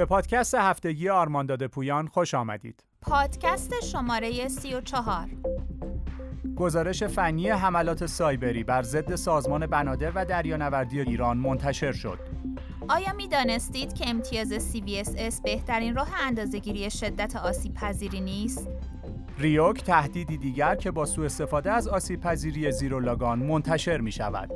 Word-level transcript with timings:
به 0.00 0.06
پادکست 0.06 0.54
هفتگی 0.54 1.08
آرمانداد 1.08 1.66
پویان 1.66 2.06
خوش 2.06 2.34
آمدید. 2.34 2.84
پادکست 3.00 3.84
شماره 3.84 4.48
34 4.48 5.28
گزارش 6.56 7.02
فنی 7.02 7.48
حملات 7.48 8.06
سایبری 8.06 8.64
بر 8.64 8.82
ضد 8.82 9.14
سازمان 9.14 9.66
بنادر 9.66 10.12
و 10.14 10.24
دریانوردی 10.24 11.00
ایران 11.00 11.36
منتشر 11.36 11.92
شد. 11.92 12.18
آیا 12.88 13.12
می 13.12 13.28
دانستید 13.28 13.92
که 13.92 14.08
امتیاز 14.08 14.52
CVSS 14.52 15.42
بهترین 15.42 15.96
راه 15.96 16.08
اندازهگیری 16.26 16.90
شدت 16.90 17.36
آسیب 17.36 17.74
پذیری 17.74 18.20
نیست؟ 18.20 18.68
ریوک 19.38 19.82
تهدیدی 19.82 20.38
دیگر 20.38 20.74
که 20.74 20.90
با 20.90 21.06
سوء 21.06 21.24
استفاده 21.24 21.72
از 21.72 21.88
آسیب 21.88 22.20
پذیری 22.20 22.72
زیرولاگان 22.72 23.38
منتشر 23.38 23.98
می 23.98 24.12
شود. 24.12 24.50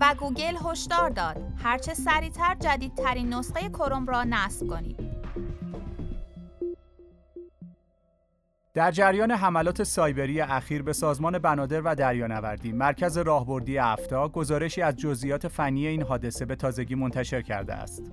و 0.00 0.14
گوگل 0.18 0.56
هشدار 0.70 1.10
داد 1.10 1.36
هرچه 1.62 1.94
سریعتر 1.94 2.54
جدیدترین 2.54 3.34
نسخه 3.34 3.68
کروم 3.68 4.06
را 4.06 4.24
نصب 4.24 4.66
کنید. 4.66 5.08
در 8.74 8.90
جریان 8.90 9.30
حملات 9.30 9.82
سایبری 9.82 10.40
اخیر 10.40 10.82
به 10.82 10.92
سازمان 10.92 11.38
بنادر 11.38 11.80
و 11.80 11.94
دریانوردی 11.94 12.72
مرکز 12.72 13.18
راهبردی 13.18 13.78
افتا 13.78 14.28
گزارشی 14.28 14.82
از 14.82 14.96
جزئیات 14.96 15.48
فنی 15.48 15.86
این 15.86 16.02
حادثه 16.02 16.44
به 16.44 16.56
تازگی 16.56 16.94
منتشر 16.94 17.42
کرده 17.42 17.74
است. 17.74 18.12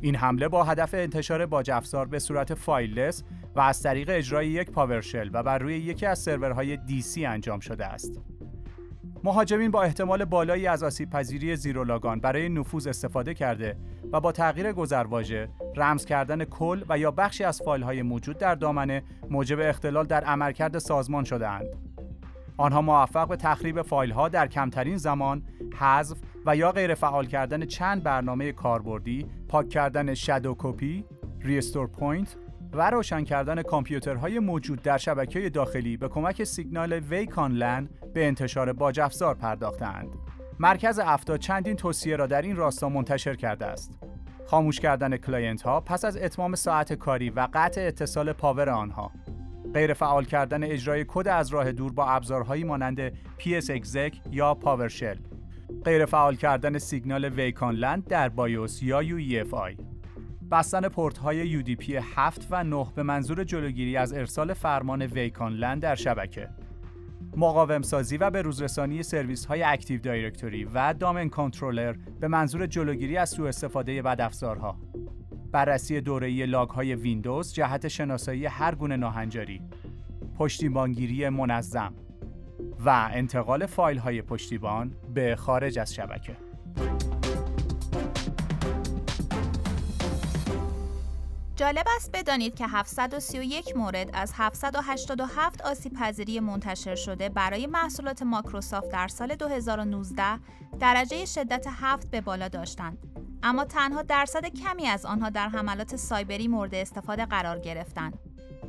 این 0.00 0.16
حمله 0.16 0.48
با 0.48 0.64
هدف 0.64 0.94
انتشار 0.94 1.46
باج 1.46 1.70
افزار 1.70 2.06
به 2.06 2.18
صورت 2.18 2.54
fileless 2.54 3.22
و 3.54 3.60
از 3.60 3.82
طریق 3.82 4.10
اجرای 4.12 4.48
یک 4.48 4.70
PowerShell 4.70 5.30
و 5.32 5.42
بر 5.42 5.58
روی 5.58 5.78
یکی 5.78 6.06
از 6.06 6.18
سرورهای 6.18 6.76
DC 6.76 7.18
انجام 7.18 7.60
شده 7.60 7.86
است. 7.86 8.31
مهاجمین 9.24 9.70
با 9.70 9.82
احتمال 9.82 10.24
بالایی 10.24 10.66
از 10.66 10.82
آسیب 10.82 11.10
پذیری 11.10 11.56
Zerologon 11.56 12.20
برای 12.20 12.48
نفوذ 12.48 12.86
استفاده 12.86 13.34
کرده 13.34 13.76
و 14.12 14.20
با 14.20 14.32
تغییر 14.32 14.72
گذرواژه، 14.72 15.48
رمز 15.76 16.04
کردن 16.04 16.44
کل 16.44 16.84
و 16.88 16.98
یا 16.98 17.10
بخشی 17.10 17.44
از 17.44 17.62
فایل 17.64 17.82
های 17.82 18.02
موجود 18.02 18.38
در 18.38 18.54
دامنه 18.54 19.02
موجب 19.30 19.58
اختلال 19.60 20.04
در 20.04 20.24
عملکرد 20.24 20.78
سازمان 20.78 21.24
شدهاند. 21.24 21.66
آنها 22.56 22.82
موفق 22.82 23.28
به 23.28 23.36
تخریب 23.36 23.82
فایل 23.82 24.10
ها 24.10 24.28
در 24.28 24.46
کمترین 24.46 24.96
زمان، 24.96 25.42
حذف 25.78 26.18
و 26.46 26.56
یا 26.56 26.72
غیر 26.72 26.94
فعال 26.94 27.26
کردن 27.26 27.64
چند 27.64 28.02
برنامه 28.02 28.52
کاربردی، 28.52 29.26
پاک 29.48 29.68
کردن 29.68 30.14
shadow 30.14 30.56
copy، 30.58 31.04
restore 31.40 31.86
point 31.86 32.36
و 32.72 32.90
روشن 32.90 33.24
کردن 33.24 33.62
کامپیوترهای 33.62 34.38
موجود 34.38 34.82
در 34.82 34.98
شبکه 34.98 35.50
داخلی 35.50 35.96
به 35.96 36.08
کمک 36.08 36.44
سیگنال 36.44 36.92
Wake-on-LAN 36.92 37.88
به 38.14 38.26
انتشار 38.26 38.72
باج 38.72 39.00
افزار 39.00 39.34
پرداختند. 39.34 40.08
مرکز 40.60 40.98
افتا 40.98 41.36
چندین 41.36 41.76
توصیه 41.76 42.16
را 42.16 42.26
در 42.26 42.42
این 42.42 42.56
راستا 42.56 42.88
منتشر 42.88 43.34
کرده 43.34 43.66
است. 43.66 43.98
خاموش 44.46 44.80
کردن 44.80 45.16
client 45.16 45.62
ها 45.62 45.80
پس 45.80 46.04
از 46.04 46.16
اتمام 46.16 46.54
ساعت 46.54 46.92
کاری 46.92 47.30
و 47.30 47.48
قطع 47.54 47.80
اتصال 47.80 48.32
power 48.32 48.70
آنها. 48.70 49.12
غیر 49.74 49.94
فعال 49.94 50.24
کردن 50.24 50.64
اجرای 50.64 51.04
کد 51.08 51.28
از 51.28 51.50
راه 51.50 51.72
دور 51.72 51.92
با 51.92 52.06
ابزارهایی 52.06 52.64
مانند 52.64 53.08
PsExec 53.10 54.16
یا 54.30 54.58
PowerShell. 54.64 55.18
غیر 55.84 56.06
فعال 56.06 56.36
کردن 56.36 56.78
سیگنال 56.78 57.24
Wake 57.24 57.57
on 57.57 57.74
LAN 57.74 58.04
در 58.08 58.28
BIOS 58.28 58.82
یا 58.82 59.02
UEFI. 59.02 59.91
بستن 60.52 60.88
پورت 60.88 61.18
های 61.18 61.62
UDP 61.62 61.90
7 62.16 62.46
و 62.50 62.64
9 62.64 62.86
به 62.94 63.02
منظور 63.02 63.44
جلوگیری 63.44 63.96
از 63.96 64.12
ارسال 64.12 64.54
فرمان 64.54 65.02
Wake 65.02 65.35
on 65.35 65.52
LAN 65.52 65.82
در 65.82 65.94
شبکه. 65.94 66.48
مقاوم 67.36 67.82
سازی 67.82 68.16
و 68.16 68.30
به 68.30 68.42
روزرسانی 68.42 69.02
سرویس 69.02 69.44
های 69.44 69.62
Active 69.62 70.00
Directory 70.00 70.64
و 70.64 70.94
Domain 70.94 71.28
Controller 71.28 71.94
به 72.20 72.28
منظور 72.28 72.66
جلوگیری 72.66 73.16
از 73.16 73.30
سوء 73.30 73.48
استفاده 73.48 74.02
بدافزارها. 74.02 74.80
بررسی 75.52 76.00
دوره‌ای 76.00 76.46
log 76.46 76.70
های 76.70 76.94
ویندوز 76.94 77.54
جهت 77.54 77.88
شناسایی 77.88 78.46
هر 78.46 78.74
گونه 78.74 78.96
ناهنجاری. 78.96 79.62
پشتیبانگیری 80.38 81.28
منظم 81.28 81.94
و 82.84 83.08
انتقال 83.12 83.66
فایل 83.66 83.98
های 83.98 84.22
پشتیبان 84.22 84.94
به 85.14 85.36
خارج 85.36 85.78
از 85.78 85.94
شبکه. 85.94 86.51
جالب 91.62 91.86
است 91.96 92.10
بدانید 92.12 92.54
که 92.54 92.66
731 92.66 93.76
مورد 93.76 94.10
از 94.12 94.32
787 94.36 95.62
آسیب 95.62 95.92
پذیری 95.92 96.40
منتشر 96.40 96.94
شده 96.94 97.28
برای 97.28 97.66
محصولات 97.66 98.22
مایکروسافت 98.22 98.88
در 98.88 99.08
سال 99.08 99.34
2019 99.34 100.24
درجه 100.80 101.24
شدت 101.24 101.66
7 101.70 102.10
به 102.10 102.20
بالا 102.20 102.48
داشتند. 102.48 102.98
اما 103.42 103.64
تنها 103.64 104.02
درصد 104.02 104.46
کمی 104.46 104.86
از 104.86 105.06
آنها 105.06 105.30
در 105.30 105.48
حملات 105.48 105.96
سایبری 105.96 106.48
مورد 106.48 106.74
استفاده 106.74 107.26
قرار 107.26 107.58
گرفتند. 107.58 108.18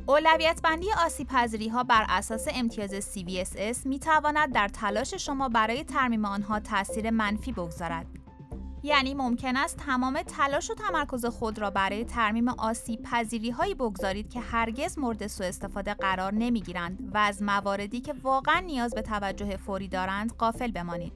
اولویت 0.06 0.60
بندی 0.62 0.86
آسیب 1.06 1.28
پذیری 1.28 1.68
ها 1.68 1.82
بر 1.82 2.06
اساس 2.08 2.46
امتیاز 2.54 2.94
CVSS 2.94 3.86
می 3.86 3.98
تواند 3.98 4.52
در 4.52 4.68
تلاش 4.68 5.14
شما 5.14 5.48
برای 5.48 5.84
ترمیم 5.84 6.24
آنها 6.24 6.60
تاثیر 6.60 7.10
منفی 7.10 7.52
بگذارد. 7.52 8.23
یعنی 8.84 9.14
ممکن 9.14 9.56
است 9.56 9.76
تمام 9.76 10.22
تلاش 10.22 10.70
و 10.70 10.74
تمرکز 10.74 11.26
خود 11.26 11.58
را 11.58 11.70
برای 11.70 12.04
ترمیم 12.04 12.48
آسیب 12.48 13.02
پذیری 13.02 13.50
هایی 13.50 13.74
بگذارید 13.74 14.30
که 14.30 14.40
هرگز 14.40 14.98
مورد 14.98 15.26
سوء 15.26 15.46
استفاده 15.46 15.94
قرار 15.94 16.34
نمی 16.34 16.60
گیرند 16.60 17.10
و 17.14 17.18
از 17.18 17.42
مواردی 17.42 18.00
که 18.00 18.14
واقعا 18.22 18.60
نیاز 18.60 18.94
به 18.94 19.02
توجه 19.02 19.56
فوری 19.56 19.88
دارند 19.88 20.36
قافل 20.36 20.70
بمانید. 20.70 21.12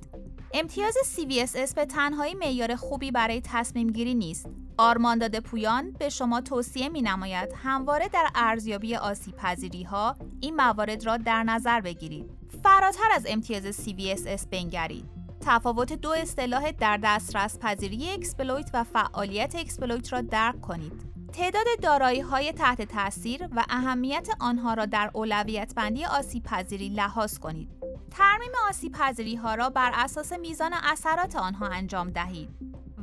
امتیاز 0.55 0.95
CVSS 1.17 1.75
به 1.75 1.87
تنهایی 1.87 2.35
معیار 2.35 2.77
خوبی 2.77 3.11
برای 3.11 3.41
تصمیم 3.45 3.91
گیری 3.91 4.15
نیست. 4.15 4.47
آرمان 4.79 5.14
داده 5.14 5.41
پویان 5.41 5.93
به 5.93 6.09
شما 6.09 6.41
توصیه 6.41 6.89
می 6.89 7.03
نماید 7.03 7.49
همواره 7.57 8.09
در 8.09 8.29
ارزیابی 8.35 8.97
آسیب 8.97 9.37
پذیری 9.37 9.83
ها 9.83 10.17
این 10.41 10.57
موارد 10.57 11.07
را 11.07 11.17
در 11.17 11.43
نظر 11.43 11.81
بگیرید. 11.81 12.31
فراتر 12.63 13.09
از 13.15 13.27
امتیاز 13.29 13.81
CVSS 13.81 14.47
بنگرید. 14.51 15.28
تفاوت 15.49 15.93
دو 15.93 16.11
اصطلاح 16.11 16.71
در 16.71 16.97
دسترس 17.03 17.59
پذیری 17.59 18.11
exploit 18.11 18.71
و 18.75 18.85
فعالیت 18.85 19.55
exploit 19.55 20.13
را 20.13 20.21
درک 20.21 20.61
کنید. 20.61 20.93
تعداد 21.33 21.67
دارایی 21.83 22.21
های 22.21 22.53
تحت 22.53 22.83
تاثیر 22.83 23.49
و 23.57 23.65
اهمیت 23.69 24.29
آنها 24.41 24.75
را 24.75 24.87
در 24.87 25.11
اولویت 25.15 25.75
بندی 25.77 26.05
آسیب 26.05 26.43
پذیری 26.43 26.89
لحاظ 26.89 27.39
کنید. 27.39 27.69
ترمیم 28.11 28.53
آسیب 28.69 28.93
پذیری 28.93 29.37
ها 29.37 29.55
را 29.55 29.71
بر 29.71 29.93
اساس 29.95 30.33
میزان 30.33 30.73
اثرات 30.73 31.37
آنها 31.37 31.67
انجام 31.67 32.11
دهید 32.11 32.49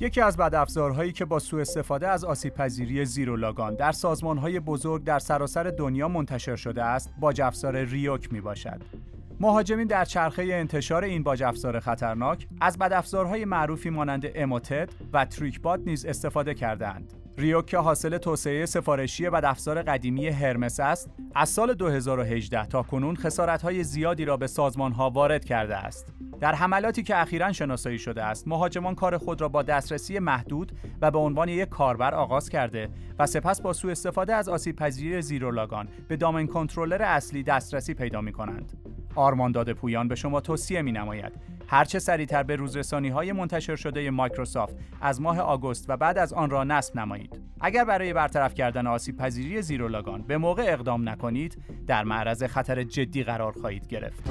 یکی 0.01 0.21
از 0.21 0.37
بدافزارهایی 0.37 1.13
که 1.13 1.25
با 1.25 1.39
سوء 1.39 1.61
استفاده 1.61 2.09
از 2.09 2.25
آسیب 2.25 2.55
پذیری 2.55 3.05
زیرولاگان 3.05 3.75
در 3.75 3.93
سازمانهای 3.93 4.61
بزرگ 4.61 5.05
در 5.05 5.19
سراسر 5.19 5.63
دنیا 5.63 6.09
منتشر 6.09 6.57
شده 6.57 6.85
است، 6.85 7.11
با 7.21 7.35
افزار 7.43 7.77
ریوک 7.77 8.33
می 8.33 8.41
باشد. 8.41 9.08
مهاجمین 9.41 9.87
در 9.87 10.05
چرخه 10.05 10.43
انتشار 10.43 11.05
این 11.05 11.23
باج 11.23 11.43
افزار 11.43 11.81
خطرناک 11.81 12.47
از 12.61 12.79
بدافزارهای 12.79 13.45
معروفی 13.45 13.91
مانند 13.91 14.27
اموتد 14.35 14.91
و 15.13 15.25
تریکبات 15.25 15.81
نیز 15.87 16.05
استفاده 16.07 16.55
کردند. 16.55 17.13
ریوک 17.37 17.67
که 17.67 17.79
حاصل 17.79 18.19
توسعه 18.19 18.67
سفارشی 18.67 19.31
بدافزار 19.31 19.83
قدیمی 19.83 20.29
هرمس 20.29 20.81
است، 20.81 21.11
از 21.35 21.49
سال 21.49 21.75
2018 21.75 22.67
تا 22.67 22.83
کنون 22.83 23.17
خسارت‌های 23.17 23.85
زیادی 23.85 24.25
را 24.25 24.37
به 24.37 24.47
سازمان‌ها 24.47 25.11
وارد 25.11 25.45
کرده 25.45 25.77
است. 25.77 26.13
در 26.41 26.55
حملاتی 26.55 27.03
که 27.03 27.21
اخیرا 27.21 27.53
شناسایی 27.53 27.99
شده 27.99 28.25
است، 28.25 28.49
مهاجمان 28.49 28.95
کار 28.95 29.19
خود 29.19 29.41
را 29.41 29.49
با 29.49 29.63
دسترسی 29.63 30.19
محدود 30.19 30.73
و 31.03 31.11
به 31.11 31.19
عنوان 31.19 31.49
یک 31.49 31.69
کاربر 31.69 32.15
آغاز 32.15 32.49
کرده 32.49 32.89
و 33.19 33.27
سپس 33.27 33.61
با 33.61 33.73
سوء 33.73 33.91
استفاده 33.91 34.35
از 34.35 34.49
آسیب 34.49 34.77
پذیری 34.77 35.23
زیرولاگان 35.23 35.89
به 36.09 36.17
دامن 36.17 36.47
کنترلر 36.47 37.03
اصلی 37.03 37.43
دسترسی 37.43 37.95
پیدا 37.95 38.21
می 38.21 38.33
کنند. 38.33 38.88
آرمان 39.19 39.53
داده 39.53 39.75
پویان 39.75 40.09
به 40.09 40.15
شما 40.15 40.41
توصیه 40.41 40.83
می 40.83 40.93
نماید 40.93 41.33
هرچه 41.67 41.99
سریعتر 41.99 42.43
به 42.43 42.57
روزرسانی 42.57 43.09
های 43.09 43.33
منتشر 43.33 43.77
شده 43.77 44.11
مایکروسافت 44.11 44.77
از 45.01 45.21
ماه 45.21 45.41
آگوست 45.41 45.85
و 45.91 45.97
بعد 45.97 46.19
از 46.19 46.33
آن 46.33 46.51
را 46.51 46.65
نصب 46.65 46.97
نمایید. 46.97 47.41
اگر 47.61 47.85
برای 47.85 48.13
برطرف 48.13 48.55
کردن 48.55 48.87
آسیب 48.87 49.17
پذیری 49.17 49.63
زیرولاگان 49.63 50.23
به 50.23 50.39
موقع 50.39 50.65
اقدام 50.69 51.09
نکنید، 51.09 51.63
در 51.87 52.05
معرض 52.05 52.43
خطر 52.43 52.83
جدی 52.83 53.23
قرار 53.23 53.53
خواهید 53.53 53.87
گرفت. 53.87 54.31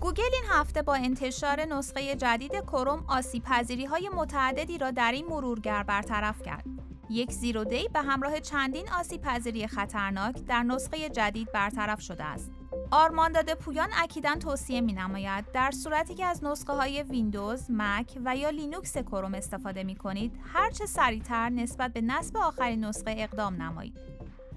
گوگل 0.00 0.22
این 0.22 0.44
هفته 0.50 0.82
با 0.82 0.94
انتشار 0.94 1.60
نسخه 1.60 2.16
جدید 2.16 2.52
کروم 2.52 3.04
آسیب 3.08 3.42
پذیری 3.42 3.84
های 3.84 4.10
متعددی 4.16 4.78
را 4.78 4.90
در 4.90 5.12
این 5.12 5.26
مرورگر 5.26 5.82
برطرف 5.82 6.42
کرد. 6.42 6.89
یک 7.10 7.32
zero 7.32 7.64
day 7.64 7.88
به 7.92 8.00
همراه 8.00 8.40
چندین 8.40 8.88
آسیب 8.98 9.20
پذیری 9.20 9.66
خطرناک 9.66 10.44
در 10.46 10.62
نسخه 10.62 11.08
جدید 11.08 11.52
برطرف 11.52 12.00
شده 12.00 12.24
است. 12.24 12.50
آرمان 12.90 13.32
داده 13.32 13.54
پویان 13.54 13.88
اکیدا 13.96 14.34
توصیه 14.34 14.80
می 14.80 14.92
نماید 14.92 15.52
در 15.52 15.70
صورتی 15.70 16.14
که 16.14 16.24
از 16.24 16.44
نسخه 16.44 16.72
های 16.72 17.02
ویندوز، 17.02 17.66
مک 17.70 18.18
و 18.24 18.36
یا 18.36 18.50
لینوکس 18.50 18.98
کروم 18.98 19.34
استفاده 19.34 19.82
می 19.82 19.96
کنید 19.96 20.32
هرچه 20.52 20.86
سریعتر 20.86 21.48
نسبت 21.48 21.92
به 21.92 22.00
نصب 22.00 22.36
آخرین 22.36 22.84
نسخه 22.84 23.14
اقدام 23.18 23.62
نمایید. 23.62 23.98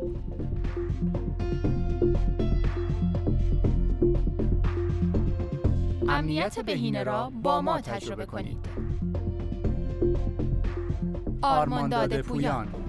امنیت 6.09 6.59
بهینه 6.59 7.03
را 7.03 7.29
با 7.29 7.61
ما 7.61 7.81
تجربه 7.81 8.25
کنید. 8.25 8.65
آرمان 11.41 11.89
داده 11.89 12.21
پویان 12.21 12.84